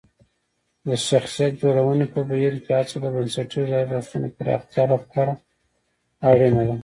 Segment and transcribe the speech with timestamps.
[0.87, 5.33] د شخصیت جوړونې په بهیر کې هڅه د بنسټیزو ارزښتونو پراختیا لپاره
[6.29, 6.75] اړینه ده.